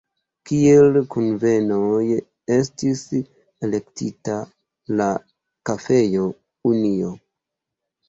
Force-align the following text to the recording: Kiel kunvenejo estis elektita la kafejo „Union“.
Kiel 0.51 0.95
kunvenejo 1.15 1.99
estis 2.57 3.05
elektita 3.69 4.41
la 4.99 5.13
kafejo 5.73 6.29
„Union“. 6.75 7.19